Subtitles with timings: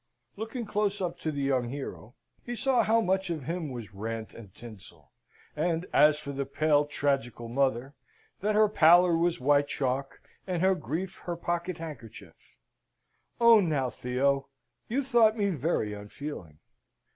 [0.35, 2.15] Looking close up to the young hero,
[2.47, 5.11] we saw how much of him was rant and tinsel;
[5.55, 7.93] and as for the pale, tragical mother,
[8.39, 12.33] that her pallor was white chalk, and her grief her pocket handkerchief.
[13.39, 14.47] Own now, Theo,
[14.89, 16.57] you thought me very unfeeling?"